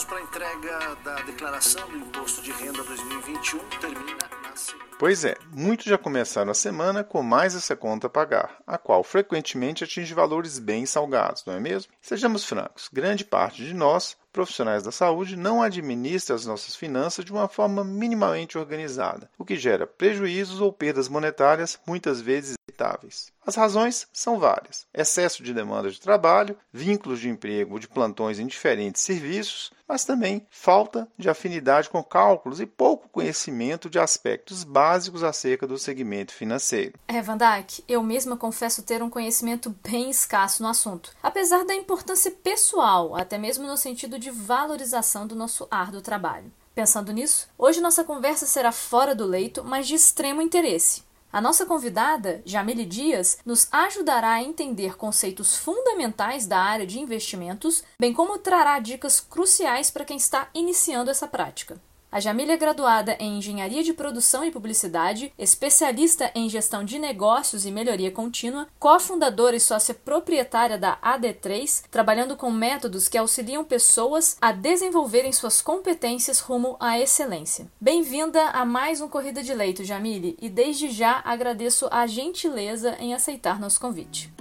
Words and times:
prazo 0.00 0.06
para 0.06 0.20
entrega 0.20 0.96
da 1.04 1.14
declaração 1.22 1.88
do 1.88 1.96
Imposto 1.96 2.42
de 2.42 2.52
Renda 2.52 2.82
2021 2.82 3.58
termina 3.80 4.18
na 4.42 4.56
segunda. 4.56 4.84
Pois 4.98 5.24
é, 5.24 5.36
muitos 5.50 5.86
já 5.86 5.96
começaram 5.96 6.50
a 6.50 6.54
semana 6.54 7.02
com 7.02 7.22
mais 7.22 7.54
essa 7.54 7.74
conta 7.74 8.06
a 8.06 8.10
pagar, 8.10 8.58
a 8.66 8.76
qual 8.76 9.02
frequentemente 9.02 9.82
atinge 9.82 10.12
valores 10.12 10.58
bem 10.58 10.84
salgados, 10.84 11.44
não 11.46 11.54
é 11.54 11.60
mesmo? 11.60 11.92
Sejamos 12.00 12.44
francos, 12.44 12.88
grande 12.92 13.24
parte 13.24 13.64
de 13.64 13.74
nós 13.74 14.16
profissionais 14.32 14.82
da 14.82 14.92
saúde 14.92 15.36
não 15.36 15.62
administram 15.62 16.36
as 16.36 16.46
nossas 16.46 16.76
finanças 16.76 17.24
de 17.24 17.32
uma 17.32 17.48
forma 17.48 17.82
minimamente 17.82 18.56
organizada, 18.56 19.28
o 19.38 19.44
que 19.44 19.56
gera 19.56 19.86
prejuízos 19.86 20.60
ou 20.60 20.72
perdas 20.72 21.08
monetárias 21.08 21.78
muitas 21.86 22.20
vezes 22.20 22.56
evitáveis. 22.68 23.32
As 23.44 23.56
razões 23.56 24.06
são 24.12 24.38
várias: 24.38 24.86
excesso 24.94 25.42
de 25.42 25.52
demanda 25.52 25.90
de 25.90 26.00
trabalho, 26.00 26.56
vínculos 26.72 27.20
de 27.20 27.28
emprego 27.28 27.74
ou 27.74 27.78
de 27.78 27.88
plantões 27.88 28.38
em 28.38 28.46
diferentes 28.46 29.02
serviços, 29.02 29.72
mas 29.90 30.04
também 30.04 30.46
falta 30.48 31.08
de 31.18 31.28
afinidade 31.28 31.90
com 31.90 32.00
cálculos 32.00 32.60
e 32.60 32.66
pouco 32.66 33.08
conhecimento 33.08 33.90
de 33.90 33.98
aspectos 33.98 34.62
básicos 34.62 35.24
acerca 35.24 35.66
do 35.66 35.76
segmento 35.76 36.32
financeiro. 36.32 36.94
É, 37.08 37.20
Van 37.20 37.36
Dijk, 37.36 37.82
eu 37.88 38.00
mesma 38.00 38.36
confesso 38.36 38.84
ter 38.84 39.02
um 39.02 39.10
conhecimento 39.10 39.74
bem 39.82 40.08
escasso 40.08 40.62
no 40.62 40.68
assunto, 40.68 41.10
apesar 41.20 41.64
da 41.64 41.74
importância 41.74 42.30
pessoal, 42.30 43.16
até 43.16 43.36
mesmo 43.36 43.66
no 43.66 43.76
sentido 43.76 44.16
de 44.16 44.30
valorização 44.30 45.26
do 45.26 45.34
nosso 45.34 45.66
árduo 45.68 46.00
trabalho. 46.00 46.52
Pensando 46.72 47.12
nisso, 47.12 47.48
hoje 47.58 47.80
nossa 47.80 48.04
conversa 48.04 48.46
será 48.46 48.70
fora 48.70 49.12
do 49.12 49.26
leito, 49.26 49.64
mas 49.64 49.88
de 49.88 49.96
extremo 49.96 50.40
interesse. 50.40 51.02
A 51.32 51.40
nossa 51.40 51.64
convidada, 51.64 52.42
Jamile 52.44 52.84
Dias, 52.84 53.38
nos 53.46 53.68
ajudará 53.72 54.32
a 54.32 54.42
entender 54.42 54.96
conceitos 54.96 55.56
fundamentais 55.56 56.44
da 56.44 56.58
área 56.58 56.84
de 56.84 56.98
investimentos, 56.98 57.84
bem 58.00 58.12
como 58.12 58.38
trará 58.38 58.80
dicas 58.80 59.20
cruciais 59.20 59.92
para 59.92 60.04
quem 60.04 60.16
está 60.16 60.48
iniciando 60.52 61.08
essa 61.08 61.28
prática. 61.28 61.80
A 62.12 62.18
Jamília 62.18 62.54
é 62.54 62.56
graduada 62.56 63.16
em 63.20 63.38
Engenharia 63.38 63.84
de 63.84 63.92
Produção 63.92 64.44
e 64.44 64.50
Publicidade, 64.50 65.32
especialista 65.38 66.28
em 66.34 66.48
Gestão 66.48 66.84
de 66.84 66.98
Negócios 66.98 67.64
e 67.64 67.70
Melhoria 67.70 68.10
Contínua, 68.10 68.66
cofundadora 68.80 69.54
e 69.54 69.60
sócia 69.60 69.94
proprietária 69.94 70.76
da 70.76 70.96
AD3, 70.96 71.84
trabalhando 71.88 72.36
com 72.36 72.50
métodos 72.50 73.06
que 73.06 73.16
auxiliam 73.16 73.62
pessoas 73.62 74.36
a 74.40 74.50
desenvolverem 74.50 75.32
suas 75.32 75.62
competências 75.62 76.40
rumo 76.40 76.76
à 76.80 76.98
excelência. 76.98 77.70
Bem-vinda 77.80 78.42
a 78.46 78.64
mais 78.64 79.00
um 79.00 79.08
Corrida 79.08 79.40
de 79.40 79.54
Leito, 79.54 79.84
Jamile, 79.84 80.36
e 80.42 80.48
desde 80.48 80.88
já 80.90 81.22
agradeço 81.24 81.86
a 81.92 82.08
gentileza 82.08 82.96
em 82.98 83.14
aceitar 83.14 83.60
nosso 83.60 83.80
convite. 83.80 84.32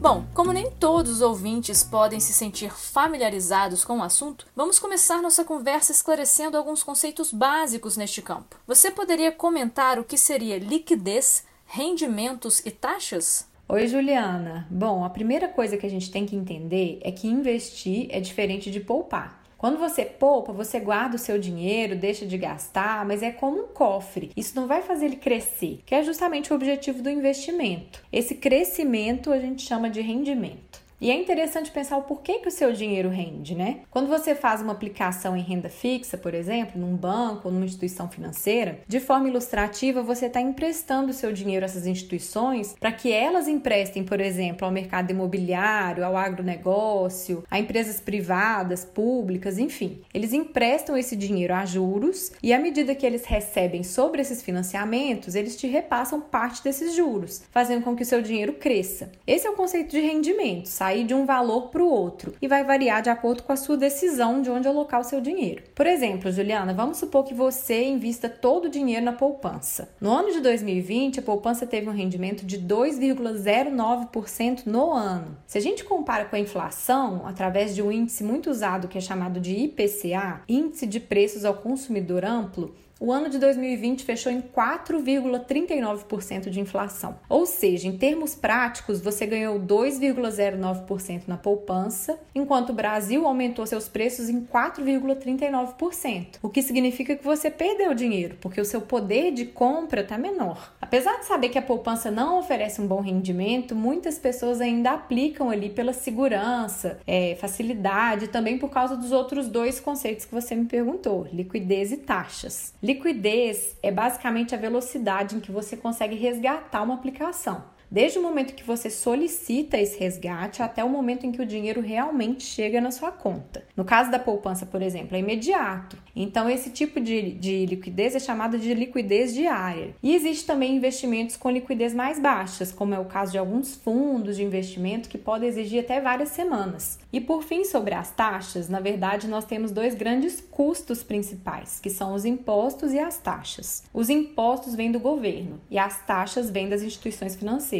Bom, 0.00 0.24
como 0.32 0.50
nem 0.50 0.70
todos 0.70 1.12
os 1.12 1.20
ouvintes 1.20 1.84
podem 1.84 2.20
se 2.20 2.32
sentir 2.32 2.72
familiarizados 2.72 3.84
com 3.84 3.98
o 3.98 4.02
assunto, 4.02 4.46
vamos 4.56 4.78
começar 4.78 5.20
nossa 5.20 5.44
conversa 5.44 5.92
esclarecendo 5.92 6.56
alguns 6.56 6.82
conceitos 6.82 7.30
básicos 7.30 7.98
neste 7.98 8.22
campo. 8.22 8.56
Você 8.66 8.90
poderia 8.90 9.30
comentar 9.30 9.98
o 9.98 10.04
que 10.04 10.16
seria 10.16 10.58
liquidez, 10.58 11.44
rendimentos 11.66 12.60
e 12.60 12.70
taxas? 12.70 13.46
Oi, 13.68 13.86
Juliana. 13.86 14.66
Bom, 14.70 15.04
a 15.04 15.10
primeira 15.10 15.48
coisa 15.48 15.76
que 15.76 15.84
a 15.84 15.90
gente 15.90 16.10
tem 16.10 16.24
que 16.24 16.34
entender 16.34 16.98
é 17.02 17.12
que 17.12 17.28
investir 17.28 18.08
é 18.10 18.20
diferente 18.20 18.70
de 18.70 18.80
poupar. 18.80 19.39
Quando 19.60 19.78
você 19.78 20.06
poupa, 20.06 20.54
você 20.54 20.80
guarda 20.80 21.16
o 21.16 21.18
seu 21.18 21.38
dinheiro, 21.38 21.94
deixa 21.94 22.24
de 22.24 22.38
gastar, 22.38 23.04
mas 23.04 23.22
é 23.22 23.30
como 23.30 23.60
um 23.60 23.66
cofre. 23.66 24.30
Isso 24.34 24.58
não 24.58 24.66
vai 24.66 24.80
fazer 24.80 25.04
ele 25.04 25.16
crescer, 25.16 25.82
que 25.84 25.94
é 25.94 26.02
justamente 26.02 26.50
o 26.50 26.56
objetivo 26.56 27.02
do 27.02 27.10
investimento. 27.10 28.02
Esse 28.10 28.36
crescimento 28.36 29.30
a 29.30 29.38
gente 29.38 29.60
chama 29.60 29.90
de 29.90 30.00
rendimento. 30.00 30.80
E 31.00 31.10
é 31.10 31.14
interessante 31.14 31.70
pensar 31.70 31.96
o 31.96 32.02
porquê 32.02 32.40
que 32.40 32.48
o 32.48 32.50
seu 32.50 32.74
dinheiro 32.74 33.08
rende, 33.08 33.54
né? 33.54 33.78
Quando 33.90 34.06
você 34.06 34.34
faz 34.34 34.60
uma 34.60 34.72
aplicação 34.72 35.34
em 35.34 35.40
renda 35.40 35.70
fixa, 35.70 36.18
por 36.18 36.34
exemplo, 36.34 36.78
num 36.78 36.94
banco 36.94 37.48
ou 37.48 37.54
numa 37.54 37.64
instituição 37.64 38.06
financeira, 38.06 38.80
de 38.86 39.00
forma 39.00 39.26
ilustrativa, 39.26 40.02
você 40.02 40.26
está 40.26 40.42
emprestando 40.42 41.10
o 41.10 41.14
seu 41.14 41.32
dinheiro 41.32 41.64
a 41.64 41.68
essas 41.68 41.86
instituições 41.86 42.76
para 42.78 42.92
que 42.92 43.10
elas 43.10 43.48
emprestem, 43.48 44.04
por 44.04 44.20
exemplo, 44.20 44.66
ao 44.66 44.70
mercado 44.70 45.10
imobiliário, 45.10 46.04
ao 46.04 46.18
agronegócio, 46.18 47.44
a 47.50 47.58
empresas 47.58 47.98
privadas, 47.98 48.84
públicas, 48.84 49.56
enfim. 49.56 50.02
Eles 50.12 50.34
emprestam 50.34 50.98
esse 50.98 51.16
dinheiro 51.16 51.54
a 51.54 51.64
juros 51.64 52.30
e 52.42 52.52
à 52.52 52.58
medida 52.58 52.94
que 52.94 53.06
eles 53.06 53.24
recebem 53.24 53.82
sobre 53.82 54.20
esses 54.20 54.42
financiamentos, 54.42 55.34
eles 55.34 55.56
te 55.56 55.66
repassam 55.66 56.20
parte 56.20 56.62
desses 56.62 56.94
juros, 56.94 57.42
fazendo 57.50 57.84
com 57.84 57.96
que 57.96 58.02
o 58.02 58.06
seu 58.06 58.20
dinheiro 58.20 58.52
cresça. 58.52 59.10
Esse 59.26 59.46
é 59.46 59.50
o 59.50 59.56
conceito 59.56 59.92
de 59.92 60.00
rendimento, 60.00 60.66
sabe? 60.66 60.89
Sair 60.90 61.04
de 61.04 61.14
um 61.14 61.24
valor 61.24 61.68
para 61.68 61.82
o 61.82 61.88
outro 61.88 62.34
e 62.42 62.48
vai 62.48 62.64
variar 62.64 63.00
de 63.00 63.08
acordo 63.08 63.44
com 63.44 63.52
a 63.52 63.56
sua 63.56 63.76
decisão 63.76 64.42
de 64.42 64.50
onde 64.50 64.66
alocar 64.66 65.00
o 65.00 65.04
seu 65.04 65.20
dinheiro. 65.20 65.62
Por 65.72 65.86
exemplo, 65.86 66.32
Juliana, 66.32 66.74
vamos 66.74 66.96
supor 66.96 67.22
que 67.24 67.32
você 67.32 67.84
invista 67.84 68.28
todo 68.28 68.64
o 68.64 68.68
dinheiro 68.68 69.04
na 69.04 69.12
poupança. 69.12 69.88
No 70.00 70.10
ano 70.10 70.32
de 70.32 70.40
2020, 70.40 71.20
a 71.20 71.22
poupança 71.22 71.64
teve 71.64 71.88
um 71.88 71.92
rendimento 71.92 72.44
de 72.44 72.58
2,09% 72.58 74.66
no 74.66 74.92
ano. 74.92 75.36
Se 75.46 75.58
a 75.58 75.60
gente 75.60 75.84
compara 75.84 76.24
com 76.24 76.34
a 76.34 76.40
inflação, 76.40 77.22
através 77.24 77.72
de 77.72 77.82
um 77.82 77.92
índice 77.92 78.24
muito 78.24 78.50
usado 78.50 78.88
que 78.88 78.98
é 78.98 79.00
chamado 79.00 79.38
de 79.38 79.54
IPCA, 79.54 80.42
Índice 80.48 80.88
de 80.88 80.98
Preços 80.98 81.44
ao 81.44 81.54
Consumidor 81.54 82.24
Amplo, 82.24 82.74
o 83.00 83.10
ano 83.10 83.28
de 83.30 83.38
2020 83.38 84.04
fechou 84.04 84.30
em 84.30 84.42
4,39% 84.42 86.50
de 86.50 86.60
inflação. 86.60 87.16
Ou 87.30 87.46
seja, 87.46 87.88
em 87.88 87.96
termos 87.96 88.34
práticos, 88.34 89.00
você 89.00 89.24
ganhou 89.24 89.58
2,09% 89.58 91.22
na 91.26 91.38
poupança, 91.38 92.20
enquanto 92.34 92.70
o 92.70 92.74
Brasil 92.74 93.26
aumentou 93.26 93.66
seus 93.66 93.88
preços 93.88 94.28
em 94.28 94.42
4,39%, 94.42 96.36
o 96.42 96.50
que 96.50 96.60
significa 96.60 97.16
que 97.16 97.24
você 97.24 97.50
perdeu 97.50 97.94
dinheiro, 97.94 98.36
porque 98.38 98.60
o 98.60 98.66
seu 98.66 98.82
poder 98.82 99.32
de 99.32 99.46
compra 99.46 100.02
está 100.02 100.18
menor. 100.18 100.74
Apesar 100.78 101.20
de 101.20 101.24
saber 101.24 101.48
que 101.48 101.58
a 101.58 101.62
poupança 101.62 102.10
não 102.10 102.38
oferece 102.38 102.82
um 102.82 102.86
bom 102.86 103.00
rendimento, 103.00 103.74
muitas 103.74 104.18
pessoas 104.18 104.60
ainda 104.60 104.90
aplicam 104.90 105.48
ali 105.48 105.70
pela 105.70 105.94
segurança, 105.94 107.00
é, 107.06 107.34
facilidade, 107.40 108.28
também 108.28 108.58
por 108.58 108.68
causa 108.68 108.94
dos 108.94 109.10
outros 109.10 109.48
dois 109.48 109.80
conceitos 109.80 110.26
que 110.26 110.34
você 110.34 110.54
me 110.54 110.66
perguntou: 110.66 111.26
liquidez 111.32 111.92
e 111.92 111.96
taxas. 111.96 112.74
Liquidez 112.90 113.76
é 113.84 113.92
basicamente 113.92 114.52
a 114.52 114.58
velocidade 114.58 115.36
em 115.36 115.40
que 115.40 115.52
você 115.52 115.76
consegue 115.76 116.16
resgatar 116.16 116.82
uma 116.82 116.94
aplicação. 116.94 117.62
Desde 117.90 118.20
o 118.20 118.22
momento 118.22 118.54
que 118.54 118.62
você 118.62 118.88
solicita 118.88 119.76
esse 119.76 119.98
resgate 119.98 120.62
até 120.62 120.84
o 120.84 120.88
momento 120.88 121.26
em 121.26 121.32
que 121.32 121.42
o 121.42 121.46
dinheiro 121.46 121.80
realmente 121.80 122.44
chega 122.44 122.80
na 122.80 122.92
sua 122.92 123.10
conta. 123.10 123.64
No 123.76 123.84
caso 123.84 124.12
da 124.12 124.18
poupança, 124.18 124.64
por 124.64 124.80
exemplo, 124.80 125.16
é 125.16 125.18
imediato. 125.18 125.98
Então, 126.14 126.48
esse 126.48 126.70
tipo 126.70 127.00
de, 127.00 127.32
de 127.32 127.66
liquidez 127.66 128.14
é 128.14 128.20
chamado 128.20 128.60
de 128.60 128.72
liquidez 128.74 129.34
diária. 129.34 129.94
E 130.00 130.14
existe 130.14 130.46
também 130.46 130.76
investimentos 130.76 131.36
com 131.36 131.50
liquidez 131.50 131.92
mais 131.92 132.20
baixas, 132.20 132.70
como 132.70 132.94
é 132.94 132.98
o 132.98 133.06
caso 133.06 133.32
de 133.32 133.38
alguns 133.38 133.74
fundos 133.74 134.36
de 134.36 134.44
investimento 134.44 135.08
que 135.08 135.18
podem 135.18 135.48
exigir 135.48 135.80
até 135.80 136.00
várias 136.00 136.28
semanas. 136.28 137.00
E 137.12 137.20
por 137.20 137.42
fim, 137.42 137.64
sobre 137.64 137.94
as 137.94 138.12
taxas, 138.12 138.68
na 138.68 138.78
verdade, 138.78 139.26
nós 139.26 139.44
temos 139.44 139.72
dois 139.72 139.96
grandes 139.96 140.40
custos 140.40 141.02
principais, 141.02 141.80
que 141.80 141.90
são 141.90 142.14
os 142.14 142.24
impostos 142.24 142.92
e 142.92 143.00
as 143.00 143.18
taxas. 143.18 143.82
Os 143.92 144.08
impostos 144.08 144.76
vêm 144.76 144.92
do 144.92 145.00
governo 145.00 145.60
e 145.68 145.76
as 145.76 146.06
taxas 146.06 146.50
vêm 146.50 146.68
das 146.68 146.82
instituições 146.82 147.34
financeiras. 147.34 147.79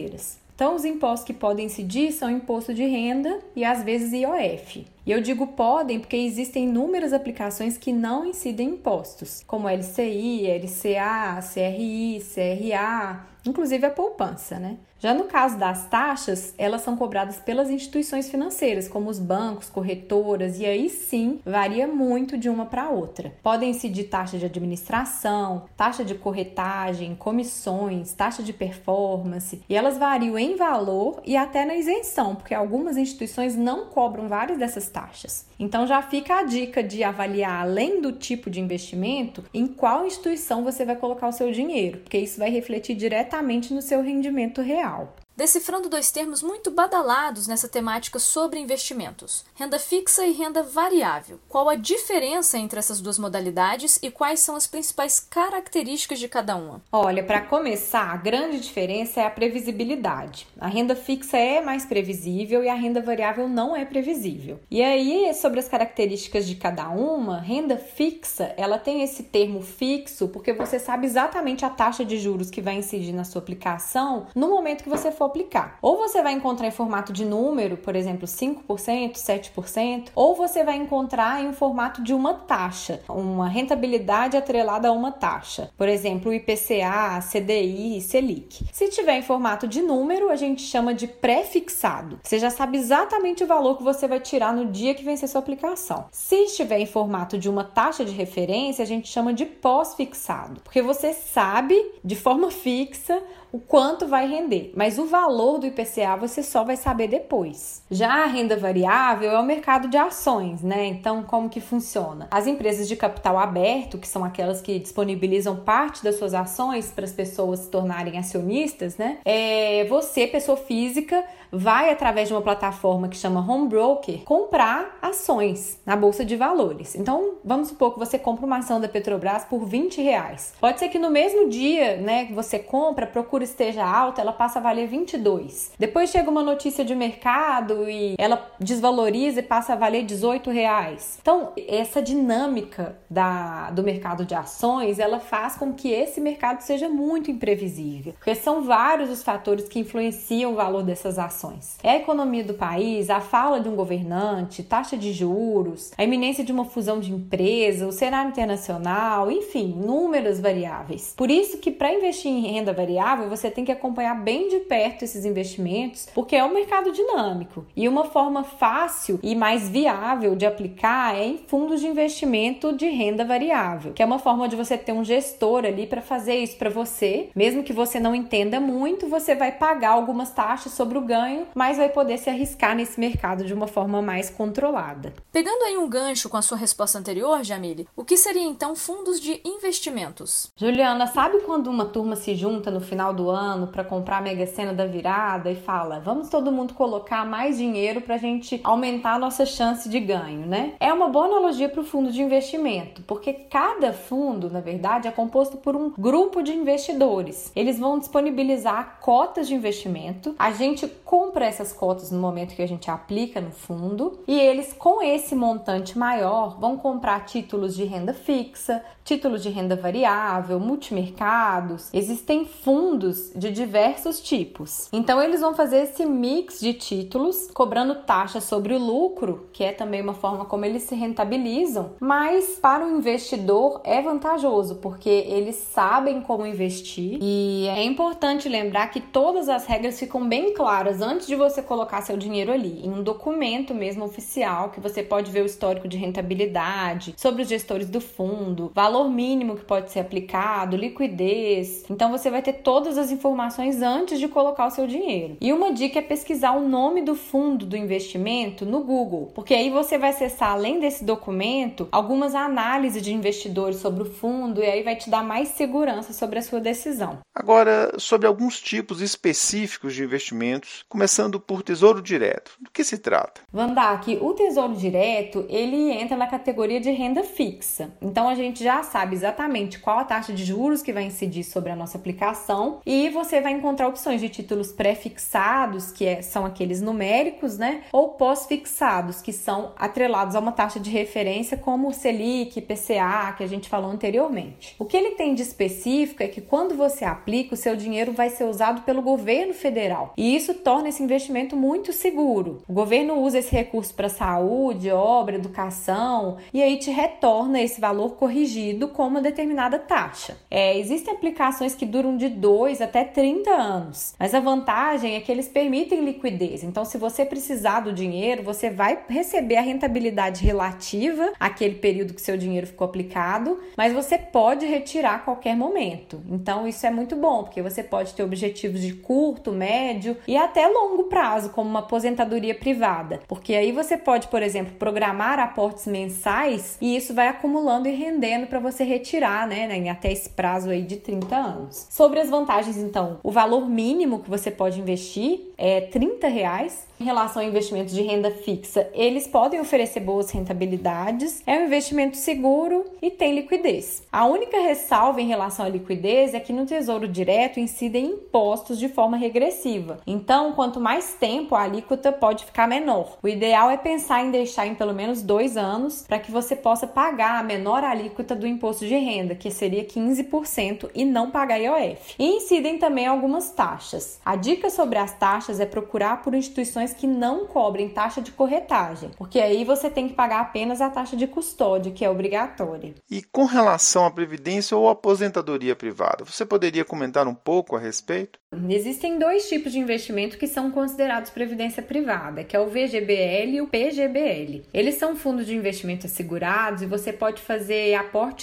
Então, 0.55 0.75
os 0.75 0.85
impostos 0.85 1.27
que 1.27 1.33
podem 1.33 1.67
incidir 1.67 2.13
são 2.13 2.31
imposto 2.31 2.75
de 2.75 2.85
renda 2.85 3.41
e 3.57 3.65
às 3.65 3.83
vezes 3.83 4.13
IOF. 4.13 4.87
E 5.07 5.13
eu 5.13 5.21
digo 5.21 5.47
podem 5.49 5.99
porque 5.99 6.17
existem 6.17 6.65
inúmeras 6.65 7.13
aplicações 7.13 7.79
que 7.79 7.93
não 7.93 8.27
incidem 8.27 8.71
impostos, 8.71 9.43
como 9.47 9.69
LCI, 9.69 10.47
LCA, 10.47 11.41
CRI, 11.53 12.23
CRA, 12.35 13.27
inclusive 13.47 13.87
a 13.87 13.91
poupança, 13.91 14.59
né? 14.59 14.77
Já 15.03 15.15
no 15.15 15.25
caso 15.25 15.57
das 15.57 15.87
taxas, 15.87 16.55
elas 16.59 16.83
são 16.83 16.95
cobradas 16.95 17.39
pelas 17.39 17.71
instituições 17.71 18.29
financeiras, 18.29 18.87
como 18.87 19.09
os 19.09 19.19
bancos, 19.19 19.71
corretoras, 19.71 20.61
e 20.61 20.67
aí 20.67 20.91
sim 20.91 21.41
varia 21.43 21.87
muito 21.87 22.37
de 22.37 22.51
uma 22.51 22.67
para 22.67 22.91
outra. 22.91 23.33
Podem 23.43 23.71
incidir 23.71 24.11
taxa 24.11 24.37
de 24.37 24.45
administração, 24.45 25.65
taxa 25.75 26.05
de 26.05 26.15
corretagem, 26.15 27.15
comissões, 27.15 28.13
taxa 28.13 28.43
de 28.43 28.53
performance, 28.53 29.63
e 29.67 29.75
elas 29.75 29.97
variam 29.97 30.39
em 30.39 30.55
valor 30.55 31.23
e 31.25 31.35
até 31.35 31.65
na 31.65 31.77
isenção, 31.77 32.35
porque 32.35 32.55
algumas 32.55 32.99
instituições 32.99 33.57
não 33.57 33.87
cobram 33.87 34.29
várias 34.29 34.59
dessas 34.59 34.90
taxas. 34.91 35.47
Então 35.59 35.87
já 35.87 36.03
fica 36.03 36.41
a 36.41 36.43
dica 36.43 36.83
de 36.83 37.03
avaliar, 37.03 37.63
além 37.63 38.01
do 38.01 38.13
tipo 38.13 38.51
de 38.51 38.61
investimento, 38.61 39.45
em 39.55 39.67
qual 39.67 40.07
instituição 40.07 40.63
você 40.63 40.85
vai 40.85 40.97
colocar 40.97 41.29
o 41.29 41.33
seu 41.33 41.51
dinheiro, 41.51 42.01
porque 42.01 42.19
isso 42.19 42.39
vai 42.39 42.51
refletir 42.51 42.95
diretamente 42.95 43.73
no 43.73 43.81
seu 43.81 44.03
rendimento 44.03 44.61
real. 44.61 45.17
Decifrando 45.41 45.89
dois 45.89 46.11
termos 46.11 46.43
muito 46.43 46.71
badalados 46.71 47.47
nessa 47.47 47.67
temática 47.67 48.19
sobre 48.19 48.61
investimentos: 48.61 49.43
renda 49.55 49.79
fixa 49.79 50.27
e 50.27 50.33
renda 50.33 50.63
variável. 50.63 51.41
Qual 51.49 51.67
a 51.71 51.77
diferença 51.77 52.59
entre 52.59 52.79
essas 52.79 53.01
duas 53.01 53.19
modalidades 53.19 53.99
e 54.03 54.11
quais 54.11 54.41
são 54.41 54.55
as 54.55 54.67
principais 54.67 55.19
características 55.19 56.19
de 56.19 56.29
cada 56.29 56.57
uma? 56.57 56.83
Olha, 56.93 57.25
para 57.25 57.41
começar, 57.41 58.13
a 58.13 58.19
grande 58.19 58.61
diferença 58.61 59.23
é 59.23 59.25
a 59.25 59.31
previsibilidade. 59.31 60.47
A 60.61 60.69
renda 60.69 60.95
fixa 60.95 61.39
é 61.39 61.63
mais 61.63 61.87
previsível 61.87 62.63
e 62.63 62.69
a 62.69 62.75
renda 62.75 63.01
variável 63.01 63.49
não 63.49 63.75
é 63.75 63.87
previsível. 63.87 64.61
E 64.71 64.83
aí, 64.83 65.33
sobre 65.33 65.59
as 65.59 65.69
características 65.69 66.47
de 66.47 66.57
cada 66.57 66.91
uma, 66.91 67.41
renda 67.41 67.79
fixa, 67.79 68.53
ela 68.59 68.79
tem 68.79 69.03
esse 69.03 69.23
termo 69.23 69.63
fixo 69.63 70.29
porque 70.29 70.53
você 70.53 70.79
sabe 70.79 71.07
exatamente 71.07 71.65
a 71.65 71.71
taxa 71.71 72.05
de 72.05 72.19
juros 72.19 72.51
que 72.51 72.61
vai 72.61 72.75
incidir 72.75 73.15
na 73.15 73.25
sua 73.25 73.41
aplicação 73.41 74.27
no 74.35 74.51
momento 74.51 74.85
que 74.85 74.91
você 74.91 75.11
for 75.11 75.30
aplicar. 75.31 75.79
Ou 75.81 75.97
você 75.97 76.23
vai 76.23 76.33
encontrar 76.33 76.67
em 76.67 76.73
formato 76.73 77.13
de 77.13 77.25
número, 77.25 77.77
por 77.77 77.97
exemplo, 77.97 78.27
5%, 78.27 79.15
7%, 79.15 80.09
ou 80.15 80.35
você 80.35 80.63
vai 80.63 80.77
encontrar 80.77 81.43
em 81.43 81.53
formato 81.53 82.03
de 82.03 82.13
uma 82.13 82.35
taxa, 82.35 83.01
uma 83.09 83.49
rentabilidade 83.49 84.37
atrelada 84.37 84.89
a 84.89 84.93
uma 84.93 85.13
taxa. 85.13 85.71
Por 85.77 85.89
exemplo, 85.89 86.35
IPCA, 86.35 87.21
CDI, 87.21 88.01
Selic. 88.01 88.67
Se 88.73 88.89
tiver 88.89 89.19
em 89.19 89.23
formato 89.23 89.67
de 89.67 89.81
número, 89.81 90.31
a 90.31 90.37
gente 90.37 90.63
chama 90.63 90.93
de 90.93 91.07
pré-fixado. 91.07 92.21
Você 92.23 92.39
já 92.39 92.51
sabe 92.51 92.79
exatamente 92.79 93.45
o 93.45 93.47
valor 93.47 93.77
que 93.77 93.83
você 93.83 94.07
vai 94.07 94.21
tirar 94.21 94.53
no 94.53 94.67
dia 94.67 94.95
que 94.95 95.05
vencer 95.05 95.29
sua 95.29 95.41
aplicação. 95.41 96.07
Se 96.11 96.37
estiver 96.45 96.81
em 96.81 96.87
formato 96.87 97.39
de 97.39 97.49
uma 97.49 97.65
taxa 97.65 98.05
de 98.05 98.13
referência, 98.13 98.83
a 98.83 98.87
gente 98.87 99.09
chama 99.09 99.33
de 99.33 99.47
pós-fixado, 99.47 100.61
porque 100.63 100.83
você 100.83 101.13
sabe 101.13 101.75
de 102.05 102.17
forma 102.17 102.51
fixa 102.51 103.23
o 103.53 103.59
quanto 103.59 104.07
vai 104.07 104.29
render, 104.29 104.73
mas 104.77 104.99
o 104.99 105.07
valor 105.07 105.20
do 105.29 105.67
IPCA 105.67 106.17
você 106.17 106.43
só 106.43 106.65
vai 106.65 106.77
saber 106.77 107.09
depois. 107.09 107.83
Já 107.91 108.25
a 108.25 108.27
renda 108.27 108.57
variável 108.57 109.31
é 109.31 109.39
o 109.39 109.45
mercado 109.45 109.89
de 109.89 109.97
ações, 109.97 110.63
né? 110.63 110.87
Então, 110.87 111.23
como 111.23 111.49
que 111.49 111.61
funciona? 111.61 112.29
As 112.31 112.47
empresas 112.47 112.89
de 112.89 112.97
capital 112.97 113.39
aberto, 113.39 113.99
que 113.99 114.09
são 114.09 114.25
aquelas 114.25 114.61
que 114.61 114.79
disponibilizam 114.79 115.57
parte 115.57 116.03
das 116.03 116.17
suas 116.17 116.35
ações 116.35 116.91
para 116.91 117.05
as 117.05 117.13
pessoas 117.13 117.61
se 117.61 117.71
tornarem 117.71 118.19
acionistas, 118.19 118.97
né? 118.97 119.19
É, 119.25 119.85
você, 119.89 120.27
pessoa 120.27 120.57
física, 120.57 121.25
vai 121.53 121.91
através 121.91 122.29
de 122.29 122.35
uma 122.35 122.43
plataforma 122.43 123.09
que 123.09 123.17
chama 123.17 123.41
Home 123.41 123.69
Broker 123.69 124.23
comprar 124.25 124.99
ações 125.03 125.81
na 125.85 125.97
bolsa 125.97 126.25
de 126.25 126.37
valores. 126.37 126.95
Então, 126.95 127.35
vamos 127.45 127.69
supor 127.69 127.95
que 127.95 127.99
você 127.99 128.19
compra 128.19 128.47
uma 128.47 128.59
ação 128.59 128.81
da 128.81 128.89
Petrobras 128.89 129.45
por 129.45 129.65
20 129.65 130.01
reais. 130.01 130.55
Pode 130.61 130.79
ser 130.79 130.89
que 130.89 130.99
no 130.99 131.11
mesmo 131.11 131.49
dia, 131.49 131.97
né, 131.97 132.27
que 132.27 132.33
você 132.33 132.59
compra, 132.59 133.07
procura 133.07 133.45
esteja 133.45 133.85
alta, 133.85 134.21
ela 134.21 134.33
passa 134.33 134.59
a 134.59 134.63
valer 134.63 134.87
22. 135.01 135.73
Depois 135.79 136.11
chega 136.11 136.31
uma 136.31 136.43
notícia 136.43 136.85
de 136.85 136.95
mercado 136.95 137.89
e 137.89 138.15
ela 138.19 138.51
desvaloriza 138.59 139.41
e 139.41 139.43
passa 139.43 139.73
a 139.73 139.77
valer 139.77 140.05
18 140.05 140.51
reais. 140.51 141.19
Então, 141.21 141.53
essa 141.69 142.03
dinâmica 142.03 142.97
da, 143.09 143.71
do 143.71 143.83
mercado 143.83 144.25
de 144.25 144.35
ações, 144.35 144.99
ela 144.99 145.19
faz 145.19 145.57
com 145.57 145.73
que 145.73 145.91
esse 145.91 146.21
mercado 146.21 146.61
seja 146.61 146.89
muito 146.89 147.31
imprevisível, 147.31 148.13
porque 148.15 148.35
são 148.35 148.63
vários 148.63 149.11
os 149.11 149.23
fatores 149.23 149.69
que 149.69 149.79
influenciam 149.79 150.53
o 150.53 150.57
valor 150.57 150.83
dessas 150.83 151.19
ações. 151.19 151.79
É 151.83 151.91
a 151.91 151.97
economia 151.97 152.45
do 152.45 152.55
país, 152.55 153.11
a 153.11 153.21
fala 153.21 153.61
de 153.61 153.69
um 153.69 153.75
governante, 153.75 154.63
taxa 154.63 154.97
de 154.97 155.13
juros, 155.13 155.93
a 155.97 156.05
iminência 156.05 156.45
de 156.45 156.53
uma 156.53 156.65
fusão 156.65 157.01
de 157.01 157.13
empresa, 157.13 157.87
o 157.87 157.93
cenário 157.93 158.31
internacional, 158.31 159.31
enfim, 159.31 159.75
inúmeras 159.81 160.41
variáveis. 160.41 161.15
Por 161.17 161.31
isso 161.31 161.59
que 161.59 161.71
para 161.71 161.93
investir 161.93 162.31
em 162.31 162.41
renda 162.41 162.73
variável, 162.73 163.29
você 163.29 163.51
tem 163.51 163.65
que 163.65 163.73
acompanhar 163.73 164.15
bem 164.15 164.49
de 164.49 164.61
perto 164.61 164.90
esses 165.05 165.25
investimentos, 165.25 166.09
porque 166.15 166.37
é 166.37 166.45
um 166.45 166.53
mercado 166.53 166.93
dinâmico. 166.93 167.67
E 167.77 167.89
uma 167.89 168.05
forma 168.05 168.45
fácil 168.45 169.19
e 169.23 169.35
mais 169.35 169.69
viável 169.69 170.35
de 170.35 170.47
aplicar 170.47 171.15
é 171.15 171.27
em 171.27 171.39
fundos 171.39 171.81
de 171.81 171.87
investimento 171.87 172.73
de 172.73 172.89
renda 172.89 173.25
variável, 173.25 173.93
que 173.93 174.03
é 174.03 174.07
uma 174.07 174.19
forma 174.19 174.49
de 174.49 174.57
você 174.57 174.77
ter 174.77 174.93
um 174.93 175.05
gestor 175.05 175.65
ali 175.65 175.87
para 175.87 176.03
fazer 176.03 176.37
isso 176.37 176.57
para 176.57 176.71
você. 176.71 177.31
Mesmo 177.35 177.63
que 177.63 177.73
você 177.73 177.99
não 178.01 178.15
entenda 178.15 178.61
muito, 178.61 179.09
você 179.09 179.35
vai 179.35 179.53
pagar 179.53 179.91
algumas 179.91 180.31
taxas 180.31 180.73
sobre 180.73 180.99
o 180.99 181.03
ganho, 181.03 181.47
mas 181.55 181.77
vai 181.77 181.89
poder 181.89 182.19
se 182.19 182.31
arriscar 182.31 182.75
nesse 182.75 182.99
mercado 182.99 183.45
de 183.45 183.55
uma 183.55 183.67
forma 183.67 184.03
mais 184.03 184.31
controlada. 184.31 185.13
Pegando 185.33 185.65
aí 185.65 185.77
um 185.77 185.89
gancho 185.89 186.29
com 186.29 186.37
a 186.37 186.43
sua 186.43 186.57
resposta 186.57 186.99
anterior, 186.99 187.43
Jamile, 187.43 187.89
o 187.97 188.05
que 188.05 188.17
seria 188.17 188.43
então 188.43 188.75
fundos 188.75 189.21
de 189.21 189.41
investimentos? 189.45 190.51
Juliana, 190.57 191.07
sabe 191.07 191.41
quando 191.41 191.69
uma 191.69 191.85
turma 191.85 192.17
se 192.17 192.35
junta 192.35 192.71
no 192.71 192.81
final 192.81 193.13
do 193.13 193.31
ano 193.31 193.67
para 193.67 193.85
comprar 193.85 194.19
a 194.19 194.21
Mega 194.21 194.47
Sena 194.47 194.73
da 194.81 194.87
virada 194.87 195.51
e 195.51 195.55
fala: 195.55 196.01
"Vamos 196.01 196.29
todo 196.29 196.51
mundo 196.51 196.75
colocar 196.75 197.25
mais 197.27 197.59
dinheiro 197.59 198.01
para 198.01 198.15
a 198.15 198.19
gente 198.19 198.61
aumentar 198.65 199.15
a 199.15 199.19
nossa 199.19 199.45
chance 199.45 199.89
de 199.89 200.01
ganho", 200.01 200.47
né? 200.47 200.75
É 200.81 200.93
uma 200.93 201.09
boa 201.09 201.27
analogia 201.27 201.69
para 201.69 201.81
o 201.81 201.85
fundo 201.85 202.11
de 202.11 202.23
investimento, 202.23 203.03
porque 203.03 203.33
cada 203.33 203.93
fundo, 203.93 204.51
na 204.51 204.61
verdade, 204.61 205.07
é 205.07 205.11
composto 205.11 205.57
por 205.59 205.77
um 205.77 205.91
grupo 205.91 206.43
de 206.43 206.53
investidores. 206.53 207.53
Eles 207.55 207.79
vão 207.79 207.99
disponibilizar 207.99 208.99
cotas 209.01 209.49
de 209.49 209.55
investimento. 209.55 210.35
A 210.39 210.53
gente 210.53 210.87
compra 211.05 211.45
essas 211.45 211.73
cotas 211.73 212.11
no 212.11 212.21
momento 212.21 212.55
que 212.55 212.63
a 212.63 212.69
gente 212.69 212.91
aplica 212.91 213.41
no 213.41 213.51
fundo 213.51 214.21
e 214.27 214.39
eles 214.39 214.73
com 214.73 215.03
esse 215.03 215.35
montante 215.35 215.99
maior 215.99 216.59
vão 216.59 216.77
comprar 216.77 217.25
títulos 217.25 217.75
de 217.75 217.85
renda 217.85 218.15
fixa, 218.15 218.83
títulos 219.11 219.43
de 219.43 219.49
renda 219.49 219.75
variável, 219.75 220.61
multimercados. 220.61 221.91
Existem 221.93 222.45
fundos 222.45 223.33
de 223.35 223.51
diversos 223.51 224.21
tipos. 224.21 224.89
Então 224.93 225.21
eles 225.21 225.41
vão 225.41 225.53
fazer 225.53 225.79
esse 225.79 226.07
mix 226.07 226.61
de 226.61 226.75
títulos, 226.75 227.51
cobrando 227.53 227.97
taxa 227.97 228.41
sobre 228.41 228.73
o 228.73 228.79
lucro, 228.79 229.49
que 229.53 229.65
é 229.65 229.73
também 229.73 230.01
uma 230.01 230.15
forma 230.15 230.45
como 230.45 230.65
eles 230.65 230.85
se 230.85 230.95
rentabilizam, 230.95 231.91
mas 231.99 232.57
para 232.63 232.87
o 232.87 232.99
investidor 232.99 233.81
é 233.83 234.01
vantajoso, 234.01 234.77
porque 234.77 235.09
eles 235.09 235.57
sabem 235.57 236.21
como 236.21 236.47
investir 236.47 237.19
e 237.21 237.67
é 237.67 237.83
importante 237.83 238.49
lembrar 238.49 238.93
que 238.93 239.01
todas 239.01 239.49
as 239.49 239.67
regras 239.67 239.99
ficam 239.99 240.29
bem 240.29 240.55
claras 240.55 241.01
antes 241.03 241.27
de 241.27 241.35
você 241.35 241.61
colocar 241.61 242.03
seu 242.03 242.17
dinheiro 242.17 242.53
ali, 242.53 242.87
em 242.87 242.93
um 242.93 243.03
documento 243.03 243.75
mesmo 243.75 244.05
oficial 244.05 244.71
que 244.71 244.79
você 244.79 245.03
pode 245.03 245.33
ver 245.33 245.43
o 245.43 245.47
histórico 245.47 245.89
de 245.89 245.97
rentabilidade, 245.97 247.13
sobre 247.17 247.43
os 247.43 247.49
gestores 247.49 247.91
do 247.91 248.01
fundo, 248.01 248.71
valor 248.73 249.00
mínimo 249.09 249.57
que 249.57 249.65
pode 249.65 249.91
ser 249.91 250.01
aplicado, 250.01 250.77
liquidez. 250.77 251.85
Então 251.89 252.11
você 252.11 252.31
vai 252.31 252.43
ter 252.43 252.55
todas 252.55 252.99
as 252.99 253.11
informações 253.11 253.83
antes 253.83 254.19
de 254.19 254.29
colocar 254.29 254.67
o 254.67 254.71
seu 254.71 254.87
dinheiro. 254.87 255.37
E 255.41 255.53
uma 255.53 255.73
dica 255.73 255.99
é 255.99 256.03
pesquisar 256.03 256.53
o 256.53 256.69
nome 256.69 257.03
do 257.03 257.15
fundo 257.15 257.65
do 257.65 257.77
investimento 257.77 258.67
no 258.67 258.81
Google, 258.81 259.31
porque 259.35 259.55
aí 259.55 259.71
você 259.71 259.97
vai 259.97 260.11
acessar 260.11 260.53
além 260.53 260.81
desse 260.81 261.05
documento 261.05 261.89
algumas 261.93 262.35
análises 262.35 263.03
de 263.03 263.13
investidores 263.13 263.79
sobre 263.79 264.03
o 264.03 264.07
fundo 264.07 264.63
e 264.63 264.67
aí 264.67 264.83
vai 264.83 264.97
te 264.97 265.09
dar 265.09 265.23
mais 265.23 265.49
segurança 265.51 266.13
sobre 266.13 266.39
a 266.39 266.43
sua 266.43 266.61
decisão. 266.61 267.19
Agora, 267.35 267.93
sobre 267.99 268.27
alguns 268.27 268.61
tipos 268.61 269.01
específicos 269.01 269.95
de 269.95 270.03
investimentos, 270.03 270.85
começando 270.89 271.41
por 271.41 271.63
Tesouro 271.63 272.03
Direto. 272.03 272.53
Do 272.61 272.71
que 272.71 272.85
se 272.85 272.99
trata? 272.99 273.41
Vandak, 273.53 274.19
o 274.21 274.35
Tesouro 274.35 274.75
Direto, 274.75 275.47
ele 275.49 275.91
entra 275.91 276.17
na 276.17 276.27
categoria 276.27 276.81
de 276.81 276.91
renda 276.91 277.23
fixa. 277.23 277.91
Então 278.01 278.29
a 278.29 278.35
gente 278.35 278.63
sabe 278.83 279.15
exatamente 279.15 279.79
qual 279.79 279.99
a 279.99 280.05
taxa 280.05 280.33
de 280.33 280.45
juros 280.45 280.83
que 280.83 280.93
vai 280.93 281.05
incidir 281.05 281.45
sobre 281.45 281.71
a 281.71 281.77
nossa 281.77 281.99
aplicação 281.99 282.81
e 282.87 283.09
você 283.11 283.41
vai 283.41 283.53
encontrar 283.53 283.89
opções 283.89 284.21
de 284.21 284.29
títulos 284.29 284.73
pré-fixados, 284.73 285.91
que 285.91 286.07
é, 286.07 286.23
são 286.23 286.45
aqueles 286.45 286.81
numéricos, 286.81 287.59
né? 287.59 287.83
Ou 287.93 288.11
pós-fixados, 288.11 289.21
que 289.21 289.33
são 289.33 289.73
atrelados 289.77 290.35
a 290.35 290.41
uma 290.41 290.53
taxa 290.53 290.81
de 290.81 290.91
referência 290.91 291.57
como 291.57 291.89
o 291.89 291.93
Selic, 291.93 292.61
PCA, 292.61 293.35
que 293.37 293.45
a 293.45 293.49
gente 293.49 293.69
falou 293.69 293.91
anteriormente. 293.91 294.75
O 294.79 294.85
que 294.85 294.97
ele 294.97 295.13
tem 295.13 295.35
de 295.35 295.43
específico 295.43 296.23
é 296.23 296.29
que 296.29 296.41
quando 296.41 296.75
você 296.75 297.05
aplica, 297.05 297.55
o 297.55 297.59
seu 297.59 297.77
dinheiro 297.77 298.13
vai 298.13 298.31
ser 298.31 298.45
usado 298.45 298.83
pelo 298.83 299.03
governo 299.03 299.53
federal. 299.53 300.15
E 300.17 300.35
isso 300.35 300.55
torna 300.55 300.89
esse 300.89 301.03
investimento 301.03 301.57
muito 301.57 301.93
seguro. 301.93 302.63
O 302.69 302.73
governo 302.73 303.21
usa 303.21 303.39
esse 303.39 303.53
recurso 303.53 303.95
para 303.95 304.09
saúde, 304.09 304.91
obra, 304.91 305.37
educação 305.37 306.39
e 306.53 306.63
aí 306.63 306.79
te 306.79 306.91
retorna 306.91 307.61
esse 307.61 307.81
valor 307.81 308.17
corrigido 308.17 308.70
com 308.89 309.07
uma 309.07 309.21
determinada 309.21 309.79
taxa. 309.79 310.37
É, 310.51 310.79
existem 310.79 311.13
aplicações 311.13 311.75
que 311.75 311.87
duram 311.87 312.17
de 312.17 312.29
2 312.29 312.81
até 312.81 313.05
30 313.05 313.51
anos, 313.51 314.15
mas 314.19 314.35
a 314.35 314.41
vantagem 314.41 315.15
é 315.15 315.21
que 315.21 315.31
eles 315.31 315.49
permitem 315.49 316.05
liquidez. 316.05 316.63
Então, 316.63 316.85
se 316.85 316.99
você 316.99 317.25
precisar 317.25 317.81
do 317.81 317.93
dinheiro, 317.93 318.43
você 318.43 318.71
vai 318.71 318.99
receber 319.09 319.57
a 319.57 319.63
rentabilidade 319.63 320.45
relativa 320.45 321.33
àquele 321.39 321.77
período 321.77 322.15
que 322.15 322.21
seu 322.21 322.37
dinheiro 322.37 322.67
ficou 322.67 322.87
aplicado, 322.87 323.59
mas 323.77 323.93
você 323.93 324.17
pode 324.19 324.67
retirar 324.67 325.17
a 325.17 325.19
qualquer 325.19 325.57
momento. 325.57 326.23
Então, 326.29 326.67
isso 326.67 326.87
é 326.87 326.91
muito 326.91 327.17
bom, 327.17 327.43
porque 327.45 327.63
você 327.63 327.83
pode 327.83 328.15
ter 328.15 328.23
objetivos 328.23 328.81
de 328.81 328.95
curto, 328.95 329.53
médio 329.53 330.17
e 330.27 330.37
até 330.37 330.67
longo 330.67 331.05
prazo, 331.05 331.51
como 331.51 331.69
uma 331.69 331.81
aposentadoria 331.81 332.55
privada, 332.55 333.21
porque 333.27 333.55
aí 333.55 333.73
você 333.73 333.97
pode, 333.97 334.29
por 334.29 334.43
exemplo, 334.43 334.75
programar 334.79 335.39
aportes 335.39 335.87
mensais 335.87 336.79
e 336.81 336.97
isso 336.97 337.13
vai 337.13 337.29
acumulando 337.29 337.89
e 337.89 337.95
rendendo 337.95 338.47
para 338.47 338.60
você 338.61 338.85
retirar, 338.85 339.47
né, 339.47 339.67
né, 339.67 339.91
até 339.91 340.13
esse 340.13 340.29
prazo 340.31 340.71
aí 340.71 340.83
de 340.83 340.97
30 340.97 341.37
anos. 341.37 341.87
Sobre 341.91 342.21
as 342.21 342.31
vantagens, 342.31 342.77
então, 342.77 343.19
o 343.23 343.31
valor 343.31 343.69
mínimo 343.69 344.21
que 344.21 344.31
você 344.31 344.51
pode 344.51 344.81
investir 344.81 345.53
é 345.57 345.81
30 345.81 346.29
reais. 346.29 346.89
Em 347.01 347.05
relação 347.05 347.41
a 347.41 347.45
investimentos 347.47 347.95
de 347.95 348.03
renda 348.03 348.31
fixa, 348.31 348.87
eles 348.93 349.27
podem 349.27 349.59
oferecer 349.59 350.01
boas 350.01 350.31
rentabilidades, 350.31 351.43
é 351.47 351.57
um 351.57 351.65
investimento 351.65 352.19
seguro 352.19 352.85
e 353.01 353.11
tem 353.11 353.35
liquidez. 353.35 354.03
A 354.13 354.27
única 354.27 354.61
ressalva 354.61 355.21
em 355.21 355.27
relação 355.27 355.65
à 355.65 355.69
liquidez 355.69 356.35
é 356.35 356.41
que 356.41 356.53
no 356.53 356.67
Tesouro 356.67 357.09
Direto 357.09 357.59
incidem 357.59 358.05
impostos 358.07 358.79
de 358.79 358.87
forma 358.89 359.17
regressiva. 359.17 359.99
Então, 360.07 360.53
quanto 360.53 360.79
mais 360.79 361.15
tempo, 361.15 361.55
a 361.55 361.63
alíquota 361.63 362.13
pode 362.13 362.45
ficar 362.45 362.69
menor. 362.69 363.17
O 363.23 363.29
ideal 363.29 363.71
é 363.71 363.79
pensar 363.79 364.23
em 364.23 364.31
deixar 364.31 364.67
em 364.67 364.75
pelo 364.75 364.93
menos 364.93 365.23
dois 365.23 365.57
anos 365.57 366.05
para 366.07 366.19
que 366.19 366.31
você 366.31 366.55
possa 366.55 366.87
pagar 366.87 367.41
a 367.41 367.43
menor 367.43 367.83
alíquota 367.83 368.35
do 368.35 368.47
imposto 368.51 368.87
de 368.87 368.97
renda, 368.97 369.35
que 369.35 369.51
seria 369.51 369.85
15%, 369.85 370.91
e 370.95 371.05
não 371.05 371.31
pagar 371.31 371.59
IOF. 371.59 372.15
E 372.19 372.25
incidem 372.25 372.79
também 372.79 373.07
algumas 373.07 373.51
taxas. 373.51 374.21
A 374.25 374.37
dica 374.37 374.71
sobre 374.71 374.99
as 374.99 375.15
taxas 375.15 375.61
é 375.61 375.67
procurar 375.67 376.23
por 376.23 376.35
instituições 376.35 376.93
que 376.93 377.07
não 377.07 377.47
cobrem 377.47 377.89
taxa 377.89 378.21
de 378.21 378.33
corretagem, 378.33 379.11
porque 379.17 379.41
aí 379.41 379.65
você 379.65 379.89
tem 379.89 380.09
que 380.09 380.15
pagar 380.15 380.41
apenas 380.41 380.81
a 380.81 380.91
taxa 380.91 381.17
de 381.17 381.27
custódia, 381.27 381.93
que 381.93 382.05
é 382.05 382.11
obrigatória. 382.11 382.95
E 383.11 383.23
com 383.23 383.45
relação 383.45 384.05
à 384.05 384.11
previdência 384.11 384.77
ou 384.77 384.89
aposentadoria 384.89 385.77
privada, 385.77 386.25
você 386.25 386.45
poderia 386.45 386.85
comentar 386.85 387.27
um 387.27 387.35
pouco 387.35 387.77
a 387.77 387.79
respeito? 387.79 388.39
Existem 388.69 389.17
dois 389.17 389.49
tipos 389.49 389.71
de 389.71 389.79
investimento 389.79 390.37
que 390.37 390.49
são 390.49 390.73
considerados 390.73 391.31
previdência 391.31 391.81
privada, 391.83 392.43
que 392.43 392.57
é 392.57 392.61
o 392.61 392.67
VGBL 392.67 393.55
e 393.55 393.61
o 393.61 393.69
PGBL. 393.69 394.65
Eles 394.75 394.97
são 394.97 395.15
fundos 395.15 395.47
de 395.47 395.55
investimento 395.55 396.07
assegurados 396.07 396.83
e 396.83 396.87
você 396.87 397.13
pode 397.13 397.41
fazer 397.41 397.95